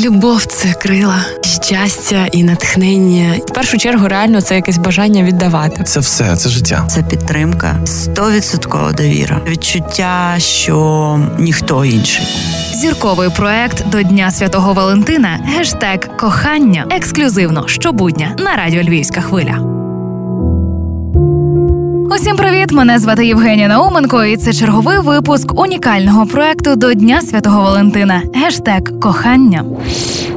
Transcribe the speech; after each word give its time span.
Любов 0.00 0.44
це 0.44 0.72
крила, 0.72 1.24
щастя 1.62 2.26
і 2.32 2.44
натхнення. 2.44 3.34
В 3.46 3.52
першу 3.52 3.78
чергу, 3.78 4.08
реально 4.08 4.40
це 4.40 4.54
якесь 4.54 4.78
бажання 4.78 5.22
віддавати. 5.22 5.84
Це 5.84 6.00
все, 6.00 6.36
це 6.36 6.48
життя. 6.48 6.86
Це 6.90 7.02
підтримка, 7.02 7.76
стовідсоткова 7.84 8.92
довіра, 8.92 9.40
відчуття, 9.48 10.34
що 10.38 11.20
ніхто 11.38 11.84
інший. 11.84 12.26
Зірковий 12.74 13.30
проект 13.36 13.88
до 13.88 14.02
Дня 14.02 14.30
Святого 14.30 14.72
Валентина. 14.72 15.40
Гештег 15.44 16.16
кохання 16.16 16.86
ексклюзивно 16.90 17.68
щобудня 17.68 18.34
на 18.38 18.56
радіо 18.56 18.82
Львівська 18.82 19.20
хвиля. 19.20 19.77
Усім 22.20 22.36
привіт! 22.36 22.72
Мене 22.72 22.98
звати 22.98 23.26
Євгенія 23.26 23.68
Науменко, 23.68 24.24
і 24.24 24.36
це 24.36 24.52
черговий 24.52 24.98
випуск 24.98 25.60
унікального 25.60 26.26
проекту 26.26 26.76
до 26.76 26.94
Дня 26.94 27.22
Святого 27.22 27.62
Валентина. 27.62 28.22
Гештег 28.34 29.00
кохання. 29.00 29.64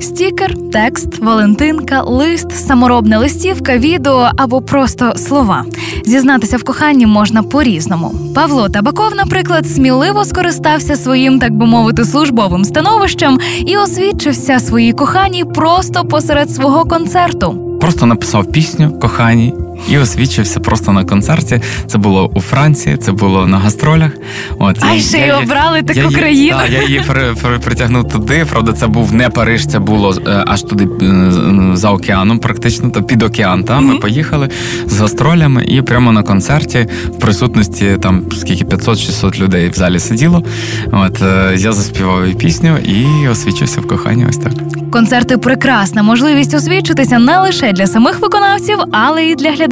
Стікер, 0.00 0.54
текст, 0.72 1.18
Валентинка, 1.18 2.02
лист, 2.02 2.66
саморобна 2.66 3.18
листівка, 3.18 3.76
відео 3.76 4.28
або 4.36 4.60
просто 4.60 5.12
слова. 5.16 5.64
Зізнатися 6.04 6.56
в 6.56 6.64
коханні 6.64 7.06
можна 7.06 7.42
по-різному. 7.42 8.14
Павло 8.34 8.68
Табаков, 8.68 9.14
наприклад, 9.14 9.68
сміливо 9.68 10.24
скористався 10.24 10.96
своїм, 10.96 11.38
так 11.38 11.52
би 11.52 11.66
мовити, 11.66 12.04
службовим 12.04 12.64
становищем 12.64 13.38
і 13.66 13.76
освідчився 13.76 14.58
своїй 14.58 14.92
коханій 14.92 15.44
просто 15.44 16.04
посеред 16.04 16.50
свого 16.50 16.84
концерту. 16.84 17.78
Просто 17.80 18.06
написав 18.06 18.52
пісню 18.52 18.98
коханій 19.00 19.54
і 19.88 19.98
освічився 19.98 20.60
просто 20.60 20.92
на 20.92 21.04
концерті. 21.04 21.60
Це 21.86 21.98
було 21.98 22.30
у 22.34 22.40
Франції, 22.40 22.96
це 22.96 23.12
було 23.12 23.46
на 23.46 23.58
гастролях. 23.58 24.10
От 24.58 24.78
А 24.80 24.98
ще 24.98 25.18
й 25.18 25.30
обрали 25.30 25.82
таку 25.82 26.00
я, 26.00 26.18
країну. 26.18 26.56
Так, 26.62 26.70
я 26.70 26.82
її 26.82 27.02
при, 27.06 27.34
при, 27.42 27.58
притягнув 27.58 28.08
туди. 28.08 28.46
Правда, 28.50 28.72
це 28.72 28.86
був 28.86 29.14
не 29.14 29.28
Париж, 29.28 29.66
це 29.66 29.78
було 29.78 30.14
е, 30.26 30.44
аж 30.46 30.62
туди 30.62 30.88
е, 31.02 31.32
за 31.76 31.90
океаном, 31.90 32.38
практично 32.38 32.90
то 32.90 33.02
під 33.02 33.22
океан. 33.22 33.64
Там 33.64 33.86
ми 33.86 33.96
поїхали 33.96 34.48
з 34.86 35.00
гастролями, 35.00 35.64
і 35.68 35.82
прямо 35.82 36.12
на 36.12 36.22
концерті 36.22 36.86
в 37.06 37.18
присутності 37.18 37.96
там 38.02 38.22
скільки 38.38 38.64
500-600 38.64 39.40
людей 39.40 39.68
в 39.68 39.74
залі 39.74 39.98
сиділо. 39.98 40.44
От 40.92 41.22
е, 41.22 41.54
я 41.58 41.72
заспівав 41.72 42.22
її 42.22 42.34
пісню 42.34 42.76
і 42.78 43.28
освічився 43.28 43.80
в 43.80 43.86
коханні. 43.86 44.26
Ось 44.28 44.36
так. 44.36 44.52
Концерти 44.92 45.38
прекрасна 45.38 46.02
можливість 46.02 46.54
освідчитися 46.54 47.18
не 47.18 47.38
лише 47.38 47.72
для 47.72 47.86
самих 47.86 48.20
виконавців, 48.20 48.78
але 48.92 49.24
й 49.24 49.34
для 49.34 49.50
глядачів. 49.50 49.71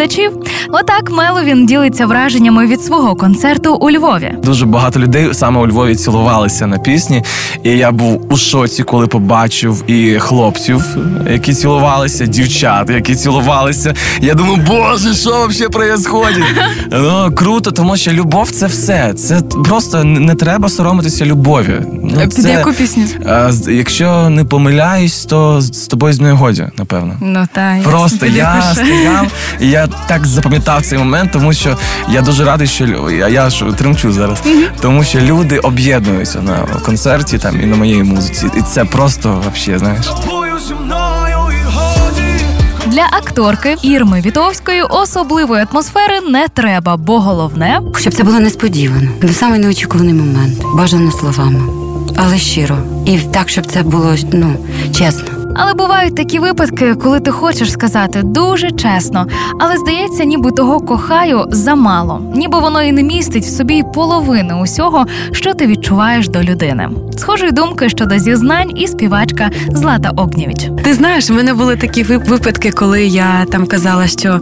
Отак 0.72 1.10
Меловін 1.10 1.66
ділиться 1.66 2.06
враженнями 2.06 2.66
від 2.66 2.82
свого 2.82 3.14
концерту 3.14 3.74
у 3.74 3.90
Львові. 3.90 4.34
Дуже 4.42 4.66
багато 4.66 5.00
людей 5.00 5.28
саме 5.32 5.60
у 5.60 5.66
Львові 5.66 5.94
цілувалися 5.94 6.66
на 6.66 6.78
пісні, 6.78 7.22
і 7.64 7.70
я 7.70 7.90
був 7.90 8.32
у 8.32 8.36
шоці, 8.36 8.82
коли 8.82 9.06
побачив 9.06 9.84
і 9.90 10.18
хлопців, 10.18 10.84
які 11.30 11.54
цілувалися, 11.54 12.26
дівчат, 12.26 12.90
які 12.90 13.14
цілувалися. 13.14 13.94
Я 14.20 14.34
думаю, 14.34 14.56
боже, 14.66 15.14
що 15.14 15.46
взагалі 15.48 15.92
відбувається? 15.92 16.44
Ну 16.92 17.32
круто, 17.34 17.70
тому 17.70 17.96
що 17.96 18.12
любов 18.12 18.50
це 18.50 18.66
все. 18.66 19.14
Це 19.14 19.40
просто 19.64 20.04
не 20.04 20.34
треба 20.34 20.68
соромитися 20.68 21.24
любові. 21.26 21.82
Ну, 22.10 22.20
Під 22.20 22.44
яку 22.44 22.72
пісню? 22.72 23.04
А, 23.26 23.52
з- 23.52 23.72
якщо 23.72 24.28
не 24.30 24.44
помиляюсь, 24.44 25.24
то 25.24 25.60
з 25.60 25.70
з 25.80 25.86
тобою 25.86 26.12
з 26.14 26.20
мною 26.20 26.36
годі, 26.36 26.66
напевно. 26.78 27.16
Ну 27.20 27.46
так. 27.52 27.82
Просто 27.82 28.26
я 28.26 28.62
стояв, 28.74 29.26
і 29.60 29.68
я 29.70 29.86
так 30.06 30.26
запам'ятав 30.26 30.86
цей 30.86 30.98
момент, 30.98 31.30
тому 31.32 31.52
що 31.52 31.76
я 32.08 32.22
дуже 32.22 32.44
радий, 32.44 32.66
що 32.66 32.84
лю- 32.84 33.10
я, 33.18 33.28
я 33.28 33.50
ж 33.50 33.64
тремчу 33.78 34.12
зараз, 34.12 34.42
тому 34.80 35.04
що 35.04 35.20
люди 35.20 35.58
об'єднуються 35.58 36.40
на 36.42 36.56
концерті 36.84 37.38
там 37.38 37.60
і 37.62 37.66
на 37.66 37.76
моїй 37.76 38.02
музиці. 38.02 38.46
І 38.58 38.62
це 38.62 38.84
просто 38.84 39.28
вообще, 39.44 39.78
знаєш. 39.78 40.06
Для 42.86 43.06
акторки 43.12 43.76
Ірми 43.82 44.20
Вітовської 44.26 44.82
особливої 44.82 45.66
атмосфери 45.70 46.20
не 46.20 46.48
треба, 46.48 46.96
бо 46.96 47.20
головне 47.20 47.80
Щоб 47.98 48.14
це 48.14 48.24
було 48.24 48.38
несподівано, 48.40 49.08
в 49.22 49.32
самий 49.34 49.60
неочікуваний 49.60 50.14
момент, 50.14 50.58
бажано 50.74 51.10
словами, 51.12 51.60
але 52.16 52.38
щиро. 52.38 52.76
І 53.06 53.18
так, 53.18 53.48
щоб 53.48 53.66
це 53.66 53.82
було 53.82 54.14
ну 54.32 54.54
чесно. 54.98 55.24
Але 55.56 55.74
бувають 55.74 56.14
такі 56.16 56.38
випадки, 56.38 56.94
коли 56.94 57.20
ти 57.20 57.30
хочеш 57.30 57.72
сказати 57.72 58.22
дуже 58.22 58.70
чесно, 58.70 59.26
але 59.60 59.76
здається, 59.76 60.24
ніби 60.24 60.50
того 60.50 60.80
кохаю 60.80 61.44
замало, 61.50 62.22
ніби 62.34 62.58
воно 62.60 62.82
і 62.82 62.92
не 62.92 63.02
містить 63.02 63.44
в 63.44 63.56
собі 63.56 63.82
половини 63.94 64.54
усього, 64.54 65.06
що 65.32 65.54
ти 65.54 65.66
відчуваєш 65.66 66.28
до 66.28 66.42
людини. 66.42 66.88
Схожої 67.18 67.52
думки 67.52 67.88
щодо 67.88 68.18
зізнань 68.18 68.70
і 68.76 68.86
співачка 68.86 69.50
Злата 69.68 70.10
Огнєвіч. 70.16 70.68
Ти 70.84 70.94
знаєш, 70.94 71.30
у 71.30 71.34
мене 71.34 71.54
були 71.54 71.76
такі 71.76 72.02
вип- 72.02 72.28
випадки, 72.28 72.70
коли 72.70 73.06
я 73.06 73.44
там 73.52 73.66
казала, 73.66 74.06
що 74.06 74.40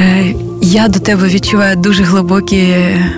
е, 0.00 0.24
я 0.62 0.88
до 0.88 0.98
тебе 0.98 1.28
відчуваю 1.28 1.76
дуже 1.76 2.02
глибокі 2.02 2.56
е, 2.56 3.10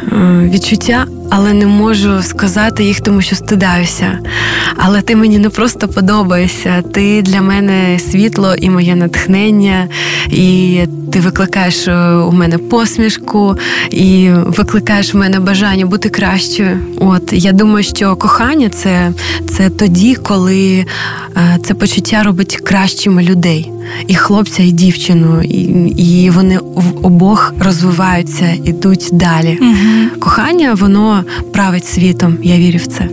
відчуття, 0.52 1.06
але 1.31 1.53
не 1.53 1.66
можу 1.66 2.22
сказати 2.22 2.84
їх, 2.84 3.00
тому 3.00 3.22
що 3.22 3.37
стидаюся. 3.37 4.19
Але 4.77 5.03
ти 5.03 5.16
мені 5.16 5.39
не 5.39 5.49
просто 5.49 5.89
подобаєшся. 5.89 6.83
Ти 6.94 7.22
для 7.22 7.41
мене 7.41 7.99
світло 7.99 8.55
і 8.55 8.71
моє 8.71 8.97
натхнення, 8.97 9.89
і 10.28 10.81
ти 11.12 11.20
викликаєш 11.20 11.88
е, 11.88 12.08
у 12.14 12.32
мене 12.32 12.58
посмішку, 12.58 13.56
і 13.91 14.30
викликаєш 14.46 15.14
у 15.14 15.19
мене 15.19 15.41
бажання 15.41 15.86
бути 15.86 16.08
кращою. 16.08 16.78
От 17.00 17.32
я 17.32 17.52
думаю, 17.52 17.84
що 17.84 18.16
кохання 18.16 18.69
це, 18.69 19.12
це 19.56 19.70
тоді, 19.70 20.14
коли 20.14 20.84
е, 21.36 21.58
це 21.64 21.74
почуття 21.74 22.22
робить 22.22 22.56
кращими 22.56 23.22
людей. 23.22 23.72
І 24.06 24.14
хлопця, 24.14 24.62
і 24.62 24.70
дівчину, 24.70 25.42
і, 25.42 25.58
і 26.24 26.30
вони 26.30 26.58
в- 26.58 27.06
обох 27.06 27.54
розвиваються, 27.60 28.54
ідуть 28.64 29.08
далі. 29.12 29.58
Кохання, 30.20 30.74
воно 30.74 31.24
править 31.52 31.86
світом. 31.86 32.38
Я 32.42 32.56
вірю 32.56 32.78
в 32.78 32.86
це. 32.86 33.08